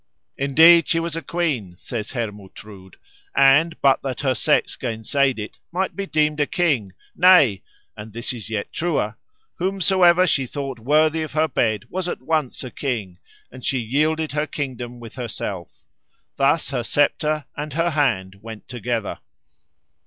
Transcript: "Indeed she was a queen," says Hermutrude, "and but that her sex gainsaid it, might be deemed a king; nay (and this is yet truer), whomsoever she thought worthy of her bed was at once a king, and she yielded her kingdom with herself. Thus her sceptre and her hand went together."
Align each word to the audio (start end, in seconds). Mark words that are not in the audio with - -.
"Indeed 0.35 0.87
she 0.87 0.99
was 0.99 1.15
a 1.15 1.21
queen," 1.21 1.75
says 1.77 2.09
Hermutrude, 2.09 2.95
"and 3.35 3.79
but 3.83 4.01
that 4.01 4.21
her 4.21 4.33
sex 4.33 4.75
gainsaid 4.75 5.37
it, 5.37 5.59
might 5.71 5.95
be 5.95 6.07
deemed 6.07 6.39
a 6.39 6.47
king; 6.47 6.93
nay 7.15 7.61
(and 7.95 8.11
this 8.11 8.33
is 8.33 8.49
yet 8.49 8.73
truer), 8.73 9.15
whomsoever 9.59 10.25
she 10.25 10.47
thought 10.47 10.79
worthy 10.79 11.21
of 11.21 11.33
her 11.33 11.47
bed 11.47 11.83
was 11.91 12.07
at 12.07 12.23
once 12.23 12.63
a 12.63 12.71
king, 12.71 13.19
and 13.51 13.63
she 13.63 13.77
yielded 13.77 14.31
her 14.31 14.47
kingdom 14.47 14.99
with 14.99 15.13
herself. 15.13 15.85
Thus 16.35 16.71
her 16.71 16.81
sceptre 16.81 17.45
and 17.55 17.73
her 17.73 17.91
hand 17.91 18.39
went 18.41 18.67
together." 18.67 19.19